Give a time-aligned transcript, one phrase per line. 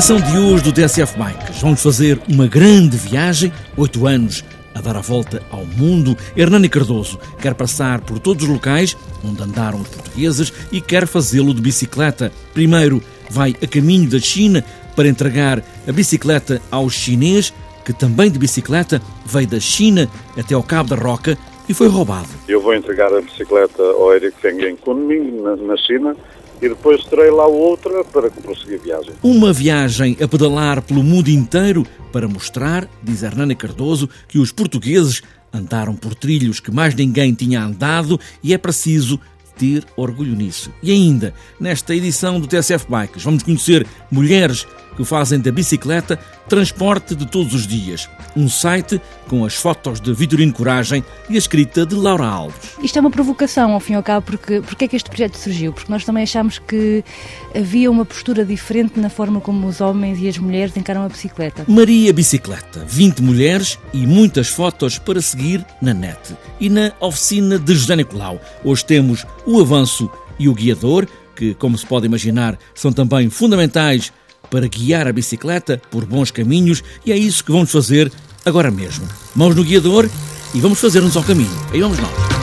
[0.00, 4.42] edição de hoje do TSF Bikes vamos fazer uma grande viagem, oito anos
[4.74, 6.16] a dar a volta ao mundo.
[6.34, 11.52] Hernani Cardoso quer passar por todos os locais onde andaram os portugueses e quer fazê-lo
[11.52, 12.32] de bicicleta.
[12.54, 14.64] Primeiro vai a caminho da China
[14.96, 17.52] para entregar a bicicleta ao chinês,
[17.84, 21.36] que também de bicicleta veio da China até ao Cabo da Roca
[21.68, 22.28] e foi roubado.
[22.48, 26.16] Eu vou entregar a bicicleta ao Eric Feng Kunming, na China,
[26.60, 29.14] e depois terei lá outra para prosseguir a viagem.
[29.22, 35.22] Uma viagem a pedalar pelo mundo inteiro para mostrar, diz Hernani Cardoso, que os portugueses
[35.52, 39.18] andaram por trilhos que mais ninguém tinha andado e é preciso
[39.56, 40.72] ter orgulho nisso.
[40.82, 44.66] E ainda, nesta edição do TSF Bikes, vamos conhecer mulheres
[45.00, 48.06] que fazem da bicicleta transporte de todos os dias.
[48.36, 52.76] Um site com as fotos de Vitorino Coragem e a escrita de Laura Alves.
[52.82, 55.36] Isto é uma provocação, ao fim e ao cabo, porque, porque é que este projeto
[55.36, 55.72] surgiu?
[55.72, 57.02] Porque nós também achamos que
[57.54, 61.64] havia uma postura diferente na forma como os homens e as mulheres encaram a bicicleta.
[61.66, 66.36] Maria Bicicleta, 20 mulheres e muitas fotos para seguir na net.
[66.60, 68.38] E na oficina de José Nicolau.
[68.62, 74.12] Hoje temos o avanço e o guiador, que, como se pode imaginar, são também fundamentais
[74.50, 78.10] para guiar a bicicleta por bons caminhos e é isso que vamos fazer
[78.44, 79.06] agora mesmo.
[79.34, 80.08] Mãos no guiador
[80.54, 81.50] e vamos fazer-nos ao caminho.
[81.72, 82.40] Aí vamos nós.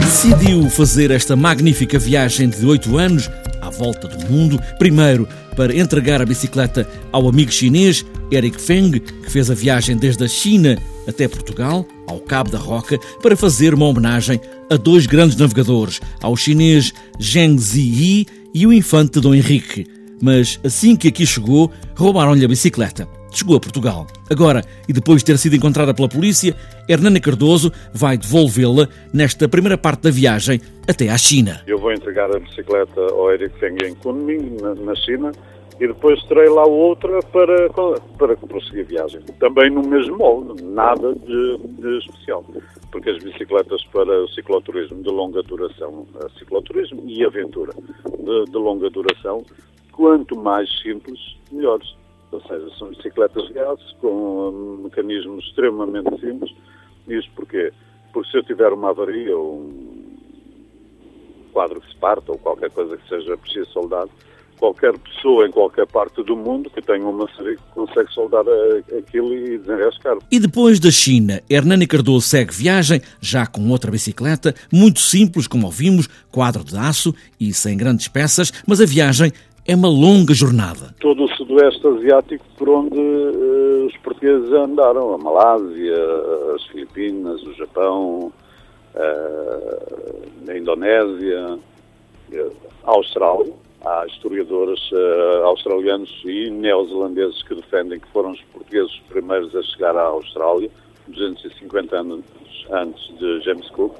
[0.00, 3.47] Decidiu fazer esta magnífica viagem de oito anos à
[3.78, 9.50] volta do mundo, primeiro para entregar a bicicleta ao amigo chinês Eric Feng, que fez
[9.50, 14.40] a viagem desde a China até Portugal, ao Cabo da Roca, para fazer uma homenagem
[14.70, 19.86] a dois grandes navegadores, ao chinês Zheng Ziyi e o infante Dom Henrique.
[20.20, 24.06] Mas assim que aqui chegou, roubaram-lhe a bicicleta chegou a Portugal.
[24.30, 26.54] Agora, e depois de ter sido encontrada pela polícia,
[26.88, 31.62] Hernani Cardoso vai devolvê-la nesta primeira parte da viagem até à China.
[31.66, 35.32] Eu vou entregar a bicicleta ao Eric Feng em Kunming, na, na China,
[35.80, 37.68] e depois terei lá outra para,
[38.18, 39.20] para prosseguir a viagem.
[39.38, 42.44] Também no mesmo molde, nada de, de, especial,
[42.90, 46.04] porque as bicicletas para o cicloturismo de longa duração,
[46.36, 47.72] cicloturismo e aventura
[48.18, 49.44] de, de longa duração,
[49.92, 51.18] quanto mais simples,
[51.52, 51.96] melhores.
[52.30, 56.54] Ou seja, são bicicletas de gases com mecanismos extremamente simples.
[57.08, 57.72] Isto porquê?
[58.12, 60.08] Porque se eu tiver uma avaria ou um
[61.52, 64.06] quadro que se parta ou qualquer coisa que seja preciso soldar,
[64.58, 68.44] qualquer pessoa em qualquer parte do mundo que tenha uma maçaria consegue soldar
[68.98, 70.18] aquilo e desenrascar.
[70.30, 75.66] E depois da China, Hernani Cardoso segue viagem, já com outra bicicleta, muito simples, como
[75.66, 79.32] ouvimos, quadro de aço e sem grandes peças, mas a viagem
[79.68, 80.94] é uma longa jornada.
[80.98, 85.94] Todo o sudoeste asiático por onde uh, os portugueses andaram, a Malásia,
[86.54, 88.32] as Filipinas, o Japão,
[88.94, 91.58] uh, a Indonésia,
[92.82, 93.52] a Austrália.
[93.84, 99.62] Há historiadores uh, australianos e neozelandeses que defendem que foram os portugueses os primeiros a
[99.62, 100.70] chegar à Austrália,
[101.08, 102.24] 250 anos
[102.70, 103.94] antes de James Cook.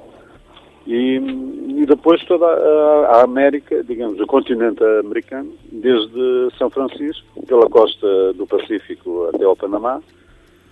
[0.89, 7.69] E, e depois toda a, a, América, digamos, o continente americano, desde São Francisco, pela
[7.69, 10.01] costa do Pacífico até ao Panamá,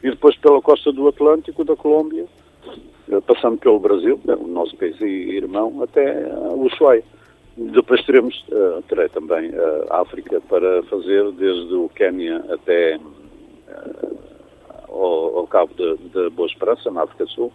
[0.04, 2.26] e depois pela costa do Atlântico, da Colômbia,
[3.12, 7.04] eh, passando pelo Brasil, é o nosso país irmão, até o Ushuaia.
[7.56, 14.18] Depois teremos, uh, terei também uh, a África para fazer, desde o Quênia até uh,
[14.90, 17.54] ao, ao, Cabo de Boa Esperança, na África do Sul,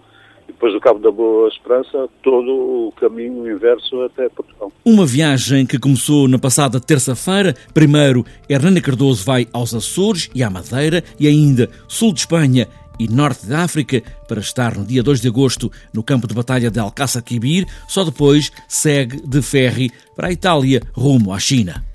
[0.62, 2.53] depois do Cabo da Boa Esperança, todo
[2.87, 4.70] o caminho inverso até Portugal.
[4.85, 7.53] Uma viagem que começou na passada terça-feira.
[7.75, 13.09] Primeiro, Hernani Cardoso vai aos Açores e à Madeira e ainda sul de Espanha e
[13.09, 16.79] norte da África para estar no dia 2 de agosto no campo de batalha de
[16.79, 17.67] Alcácer Quibir.
[17.88, 21.92] Só depois segue de ferry para a Itália rumo à China.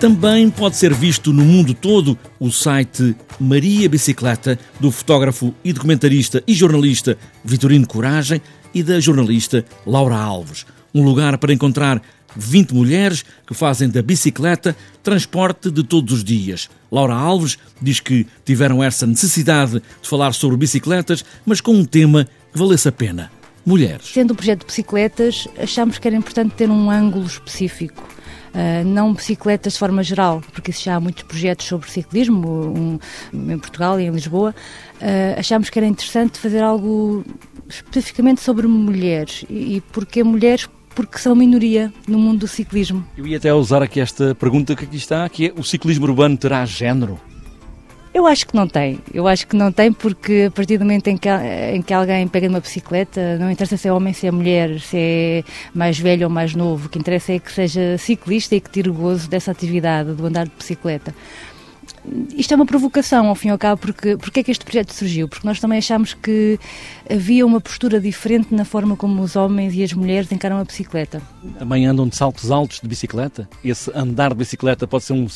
[0.00, 6.40] Também pode ser visto no mundo todo o site Maria Bicicleta, do fotógrafo e documentarista
[6.46, 8.40] e jornalista Vitorino Coragem
[8.72, 10.64] e da jornalista Laura Alves.
[10.94, 12.00] Um lugar para encontrar
[12.36, 16.70] 20 mulheres que fazem da bicicleta transporte de todos os dias.
[16.92, 22.24] Laura Alves diz que tiveram essa necessidade de falar sobre bicicletas, mas com um tema
[22.52, 23.32] que valesse a pena.
[23.66, 24.06] Mulheres.
[24.06, 28.18] Sendo um projeto de bicicletas, achamos que era importante ter um ângulo específico
[28.48, 32.98] Uh, não bicicletas de forma geral, porque já há muitos projetos sobre ciclismo um,
[33.52, 34.54] em Portugal e em Lisboa.
[35.00, 37.24] Uh, achámos que era interessante fazer algo
[37.68, 39.44] especificamente sobre mulheres.
[39.48, 40.68] E, e porque mulheres?
[40.94, 43.06] Porque são minoria no mundo do ciclismo.
[43.16, 46.36] Eu ia até usar aqui esta pergunta que aqui está, que é o ciclismo urbano
[46.36, 47.20] terá género?
[48.18, 48.98] Eu acho que não tem.
[49.14, 52.26] Eu acho que não tem porque a partir do momento em que, em que alguém
[52.26, 56.24] pega numa bicicleta, não interessa se é homem, se é mulher, se é mais velho
[56.24, 59.52] ou mais novo, o que interessa é que seja ciclista e que tire gozo dessa
[59.52, 61.14] atividade, do andar de bicicleta.
[62.36, 64.92] Isto é uma provocação, ao fim e ao cabo, porque, porque é que este projeto
[64.92, 65.28] surgiu?
[65.28, 66.58] Porque nós também achamos que
[67.08, 71.22] havia uma postura diferente na forma como os homens e as mulheres encaram a bicicleta.
[71.56, 73.48] Também andam de saltos altos de bicicleta?
[73.64, 75.28] Esse andar de bicicleta pode ser um,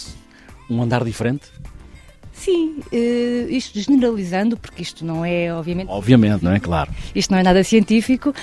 [0.68, 1.44] um andar diferente?
[2.32, 5.88] Sim, uh, isto generalizando, porque isto não é, obviamente.
[5.88, 6.58] Obviamente, não é?
[6.58, 6.90] Claro.
[7.14, 8.34] Isto não é nada científico.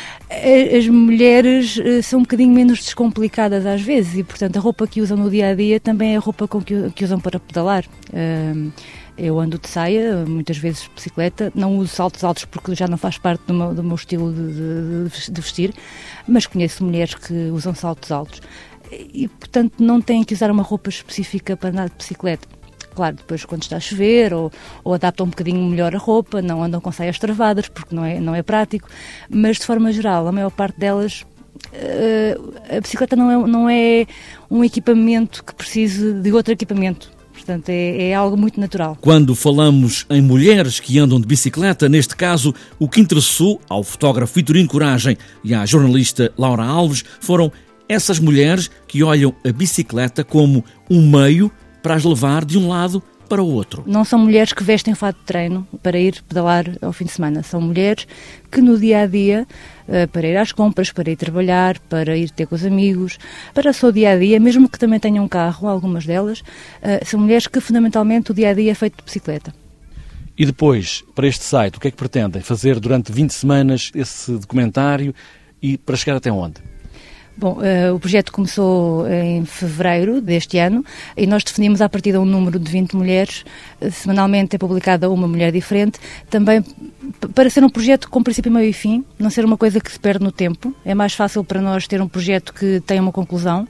[0.78, 5.02] As mulheres uh, são um bocadinho menos descomplicadas às vezes e, portanto, a roupa que
[5.02, 7.84] usam no dia a dia também é a roupa com que, que usam para pedalar.
[8.10, 8.72] Uh,
[9.18, 12.98] eu ando de saia, muitas vezes de bicicleta, não uso saltos altos porque já não
[12.98, 15.74] faz parte do meu, do meu estilo de, de, de vestir,
[16.26, 18.42] mas conheço mulheres que usam saltos altos
[18.90, 22.59] e, portanto, não têm que usar uma roupa específica para andar de bicicleta
[23.00, 24.52] Claro, depois quando está a chover ou,
[24.84, 28.20] ou adaptam um bocadinho melhor a roupa, não andam com saias travadas porque não é,
[28.20, 28.90] não é prático,
[29.30, 31.24] mas de forma geral, a maior parte delas
[31.74, 34.06] Uh, a bicicleta não é, não é
[34.50, 37.12] um equipamento que precise de outro equipamento.
[37.34, 38.98] Portanto, é, é, algo muito natural.
[39.00, 44.36] Quando falamos em mulheres que andam de bicicleta, neste caso, o que interessou ao fotógrafo
[44.36, 47.52] Vitorino Coragem e à jornalista Laura Alves foram
[47.90, 51.52] essas mulheres que olham a bicicleta como um meio
[51.82, 53.84] para as levar de um lado para o outro.
[53.86, 57.44] Não são mulheres que vestem fato de treino para ir pedalar ao fim de semana.
[57.44, 58.08] São mulheres
[58.52, 59.48] que no dia a dia,
[59.88, 63.20] eh, para ir às compras, para ir trabalhar, para ir ter com os amigos,
[63.54, 66.42] para o seu dia a dia, mesmo que também tenham um carro, algumas delas,
[66.82, 69.54] eh, são mulheres que fundamentalmente o dia a dia é feito de bicicleta.
[70.36, 72.42] E depois, para este site, o que é que pretendem?
[72.42, 75.14] Fazer durante 20 semanas esse documentário
[75.62, 76.56] e para chegar até onde?
[77.38, 80.84] Bom, uh, o projeto começou em fevereiro deste ano
[81.16, 83.46] e nós definimos a partir de um número de 20 mulheres.
[83.82, 86.00] Uh, semanalmente é publicada uma mulher diferente,
[86.30, 86.64] também
[87.34, 90.00] para ser um projeto com princípio, meio e fim, não ser uma coisa que se
[90.00, 90.74] perde no tempo.
[90.86, 93.68] É mais fácil para nós ter um projeto que tenha uma conclusão,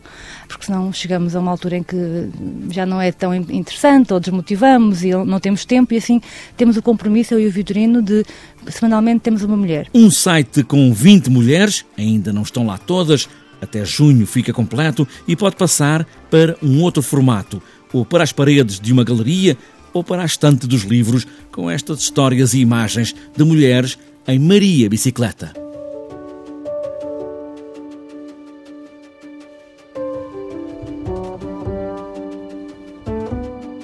[0.48, 2.30] porque senão chegamos a uma altura em que
[2.70, 6.22] já não é tão interessante ou desmotivamos e não temos tempo e assim
[6.58, 8.26] temos o compromisso, eu e o Vitorino, de
[8.68, 9.88] semanalmente temos uma mulher.
[9.94, 13.28] Um site com 20 mulheres, ainda não estão lá todas,
[13.62, 17.62] até junho fica completo e pode passar para um outro formato,
[17.92, 19.58] ou para as paredes de uma galeria,
[19.94, 23.98] ou para a estante dos livros, com estas histórias e imagens de mulheres
[24.28, 25.54] em Maria Bicicleta.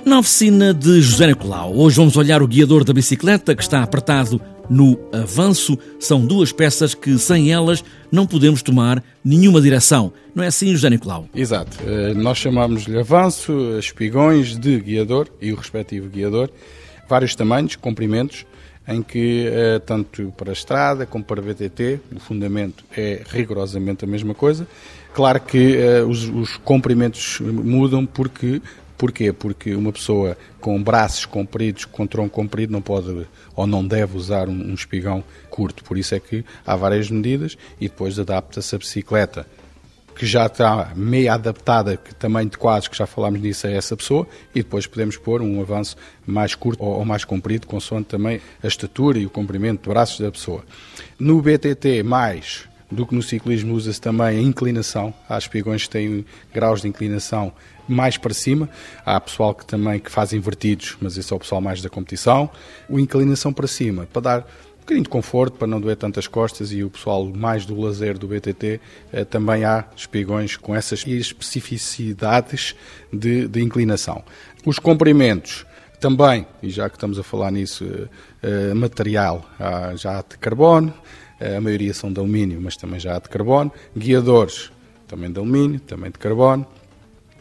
[0.05, 4.39] Na oficina de José Nicolau, hoje vamos olhar o guiador da bicicleta que está apertado
[4.69, 5.77] no avanço.
[5.99, 10.11] São duas peças que, sem elas, não podemos tomar nenhuma direção.
[10.33, 11.27] Não é assim, José Nicolau?
[11.33, 11.77] Exato.
[11.85, 16.49] Eh, nós chamamos-lhe avanço, espigões de guiador e o respectivo guiador.
[17.07, 18.45] Vários tamanhos, comprimentos,
[18.87, 24.05] em que, eh, tanto para a estrada como para a BTT, o fundamento é rigorosamente
[24.05, 24.67] a mesma coisa.
[25.15, 28.61] Claro que uh, os, os, comprimentos mudam porque
[29.05, 29.31] Porquê?
[29.31, 34.49] Porque uma pessoa com braços compridos, com tronco comprido, não pode ou não deve usar
[34.49, 35.83] um, um espigão curto.
[35.83, 39.45] Por isso é que há várias medidas e depois adapta-se a bicicleta
[40.15, 43.95] que já está meio adaptada, que tamanho de quadros, que já falámos nisso, a essa
[43.95, 45.95] pessoa, e depois podemos pôr um avanço
[46.25, 50.31] mais curto ou, mais comprido, consoante também a estatura e o comprimento de braços da
[50.31, 50.63] pessoa.
[51.19, 55.13] No BTT, mais do que no ciclismo, usa-se também a inclinação.
[55.29, 57.53] Há espigões que têm graus de inclinação
[57.87, 58.69] mais para cima.
[59.05, 62.49] Há pessoal que também que faz invertidos, mas esse é o pessoal mais da competição.
[62.89, 66.71] O inclinação para cima, para dar um bocadinho de conforto, para não doer tantas costas
[66.71, 68.79] e o pessoal mais do lazer do BTT,
[69.11, 72.75] eh, também há espigões com essas especificidades
[73.11, 74.23] de, de inclinação.
[74.63, 75.65] Os comprimentos,
[75.99, 77.83] também, e já que estamos a falar nisso,
[78.43, 79.43] eh, material
[79.95, 80.93] já há de carbono,
[81.39, 83.71] a maioria são de alumínio, mas também já há de carbono.
[83.95, 84.71] Guiadores,
[85.07, 86.65] também de alumínio, também de carbono.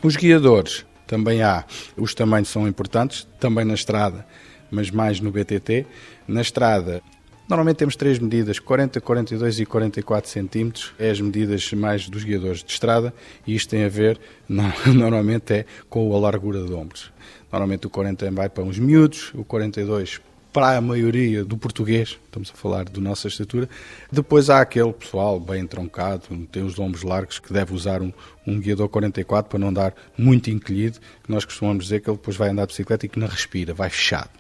[0.05, 1.65] Os guiadores também há,
[1.97, 4.27] os tamanhos são importantes, também na estrada,
[4.71, 5.87] mas mais no BTT.
[6.29, 7.01] Na estrada,
[7.49, 12.63] normalmente temos três medidas, 40, 42 e 44 centímetros, é as medidas mais dos guiadores
[12.63, 13.15] de estrada,
[13.47, 17.11] e isto tem a ver, normalmente é com a largura de ombros.
[17.51, 20.21] Normalmente o 40 vai para uns miúdos, o 42
[20.55, 23.69] para a maioria do português, estamos a falar da nossa estatura.
[24.11, 28.13] Depois há aquele pessoal bem troncado, tem os ombros largos, que deve usar um,
[28.47, 32.37] um guiador 44 para não dar muito encolhido, que nós costumamos dizer que ele depois
[32.37, 34.31] vai andar de bicicleta e que não respira, vai fechado.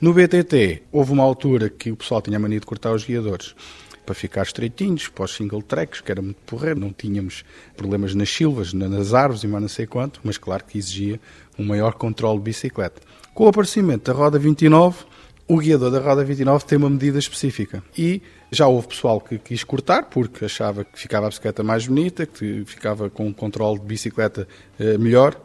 [0.00, 3.54] No BTT, houve uma altura que o pessoal tinha mania de cortar os guiadores
[4.04, 7.44] para ficar estreitinhos, para os single tracks, que era muito porreiro, não tínhamos
[7.76, 11.20] problemas nas silvas, nas árvores e mais não sei quanto, mas claro que exigia
[11.56, 13.00] um maior controle de bicicleta.
[13.32, 15.13] Com o aparecimento da roda 29,
[15.46, 19.62] o guiador da roda 29 tem uma medida específica e já houve pessoal que quis
[19.62, 23.86] cortar porque achava que ficava a bicicleta mais bonita, que ficava com um controle de
[23.86, 24.48] bicicleta
[24.78, 25.38] eh, melhor.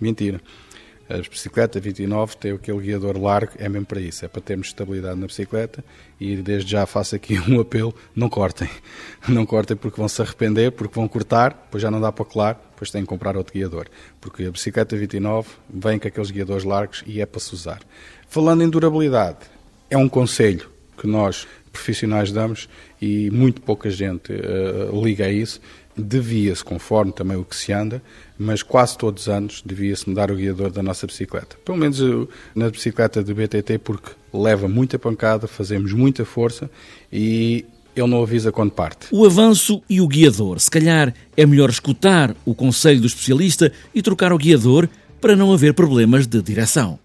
[0.00, 0.40] Mentira.
[1.10, 5.18] A bicicleta 29 tem aquele guiador largo, é mesmo para isso, é para termos estabilidade
[5.18, 5.84] na bicicleta
[6.20, 8.70] e desde já faço aqui um apelo, não cortem.
[9.26, 12.52] Não cortem porque vão se arrepender, porque vão cortar, depois já não dá para colar,
[12.70, 13.88] depois têm que comprar outro guiador.
[14.20, 17.80] Porque a bicicleta 29 vem com aqueles guiadores largos e é para se usar.
[18.28, 19.38] Falando em durabilidade,
[19.90, 22.68] é um conselho que nós profissionais damos
[23.02, 25.60] e muito pouca gente uh, liga a isso.
[26.00, 28.02] Devia-se, conforme também o que se anda,
[28.38, 31.56] mas quase todos os anos devia-se mudar o guiador da nossa bicicleta.
[31.64, 32.00] Pelo menos
[32.54, 36.70] na bicicleta do BTT, porque leva muita pancada, fazemos muita força
[37.12, 37.64] e
[37.94, 39.08] ele não avisa quando parte.
[39.10, 40.60] O avanço e o guiador.
[40.60, 44.88] Se calhar é melhor escutar o conselho do especialista e trocar o guiador
[45.20, 46.98] para não haver problemas de direção.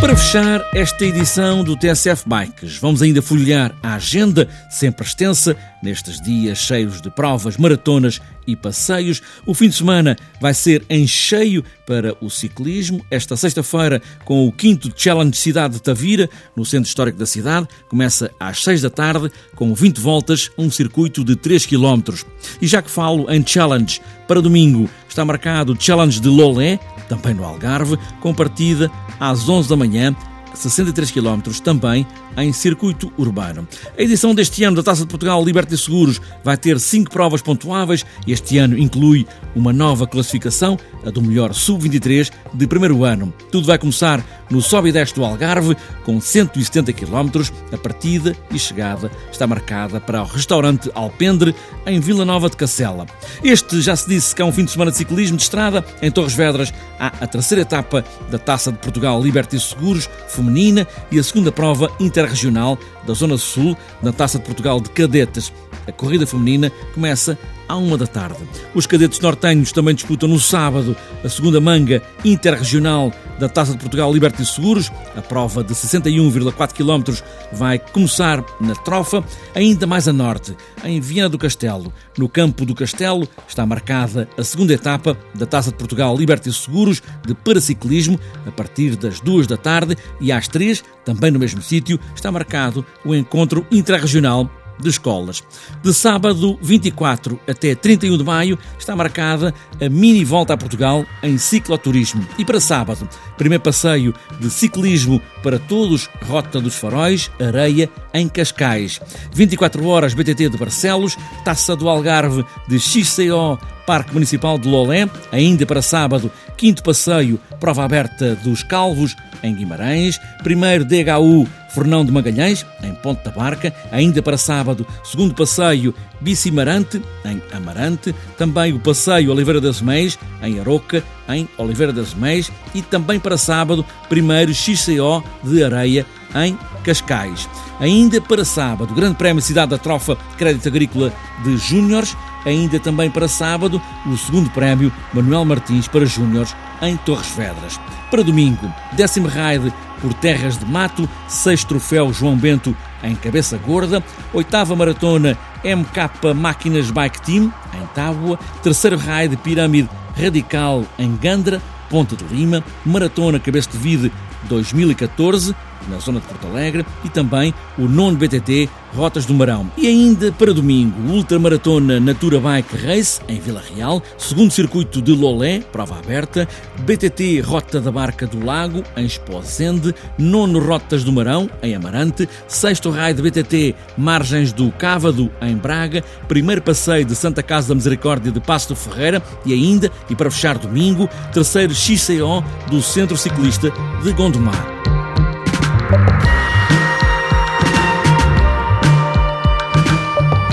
[0.00, 6.20] Para fechar esta edição do TSF Bikes, vamos ainda folhear a agenda, sempre extensa, nestes
[6.20, 9.20] dias cheios de provas, maratonas e passeios.
[9.46, 13.04] O fim de semana vai ser em cheio para o ciclismo.
[13.10, 18.30] Esta sexta-feira, com o quinto Challenge Cidade de Tavira, no centro histórico da cidade, começa
[18.38, 22.14] às 6 da tarde, com 20 voltas, um circuito de 3 km.
[22.60, 27.34] E já que falo em Challenge, para domingo está marcado o Challenge de Lolé, também
[27.34, 30.14] no Algarve, com partida às 11 da manhã
[30.58, 32.06] 63 km também
[32.38, 33.66] em circuito urbano.
[33.96, 38.04] A edição deste ano da Taça de Portugal Liberty Seguros vai ter cinco provas pontuáveis
[38.26, 43.32] e este ano inclui uma nova classificação, a do melhor sub-23 de primeiro ano.
[43.50, 47.42] Tudo vai começar no Sobe e Desce do Algarve, com 170 km.
[47.72, 51.54] A partida e chegada está marcada para o restaurante Alpendre,
[51.86, 53.06] em Vila Nova de Cacela.
[53.42, 55.84] Este já se disse que é um fim de semana de ciclismo de estrada.
[56.00, 61.18] Em Torres Vedras há a terceira etapa da Taça de Portugal Liberty Seguros feminina e
[61.18, 61.90] a segunda prova
[62.28, 65.52] interregional da Zona Sul na Taça de Portugal de Cadetes.
[65.86, 67.38] A corrida feminina começa
[67.68, 68.38] à uma da tarde.
[68.74, 74.12] Os cadetes nortenhos também disputam no sábado a segunda manga interregional da Taça de Portugal
[74.12, 74.90] Liberty Seguros.
[75.16, 77.22] A prova de 61,4 km
[77.52, 79.22] vai começar na Trofa,
[79.54, 81.92] ainda mais a norte, em Viana do Castelo.
[82.16, 87.02] No campo do Castelo está marcada a segunda etapa da Taça de Portugal Liberty Seguros
[87.26, 91.98] de paraciclismo a partir das duas da tarde e às três, também no mesmo sítio,
[92.14, 95.42] está marcado o encontro interregional de escolas.
[95.82, 101.38] De sábado 24 até 31 de maio está marcada a mini volta a Portugal em
[101.38, 102.26] cicloturismo.
[102.38, 109.00] E para sábado, primeiro passeio de ciclismo para todos, Rota dos Faróis, Areia, em Cascais.
[109.32, 113.58] 24 horas BTT de Barcelos, Taça do Algarve de XCO,
[113.88, 120.20] Parque Municipal de Lolé, ainda para sábado, quinto passeio, prova aberta dos Calvos, em Guimarães,
[120.42, 127.00] primeiro DHU Fernão de Magalhães, em Ponte da Barca, ainda para sábado, segundo passeio Bicimarante,
[127.24, 132.82] em Amarante, também o passeio Oliveira das Meias, em Aroca, em Oliveira das Meias, e
[132.82, 136.04] também para sábado, primeiro XCO de Areia,
[136.34, 137.48] em Cascais.
[137.80, 141.12] Ainda para sábado, Grande Prémio Cidade da Trofa Crédito Agrícola
[141.44, 147.30] de Júniores, ainda também para sábado, o segundo prémio Manuel Martins para Júniores em Torres
[147.36, 147.80] Vedras.
[148.10, 154.02] Para domingo, décimo raid por Terras de Mato, sexto troféu João Bento em Cabeça Gorda,
[154.32, 162.16] oitava maratona MK Máquinas Bike Team em Tábua, terceiro raid Pirâmide Radical em Gandra, Ponte
[162.16, 164.12] de Lima, Maratona Cabeça de Vide
[164.44, 165.54] 2014,
[165.88, 169.70] na zona de Porto Alegre, e também o nono BTT Rotas do Marão.
[169.76, 175.60] E ainda para domingo, Ultramaratona Natura Bike Race em Vila Real, segundo circuito de Lolé,
[175.60, 176.48] prova aberta,
[176.80, 182.90] BTT Rota da Barca do Lago em Esposende, nono Rotas do Marão em Amarante, sexto
[182.90, 188.32] raio de BTT Margens do Cávado em Braga, primeiro passeio de Santa Casa da Misericórdia
[188.32, 194.12] de Passo Ferreira e ainda, e para fechar domingo, terceiro XCO do Centro Ciclista de
[194.12, 194.77] Gondomar.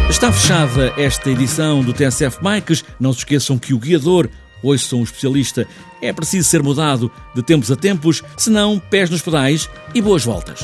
[0.10, 2.86] Está fechada esta edição do TSF Bikes.
[3.00, 4.30] Não se esqueçam que o guiador,
[4.63, 5.68] hoje são um especialista,
[6.01, 10.62] é preciso ser mudado de tempos a tempos, senão pés nos pedais e boas voltas.